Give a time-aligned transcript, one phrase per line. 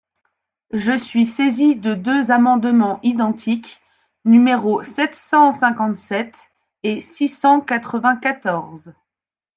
[0.73, 3.79] Je suis saisi de deux amendements identiques,
[4.25, 6.49] numéros sept cent cinquante-sept
[6.81, 8.95] et six cent quatre-vingt-quatorze.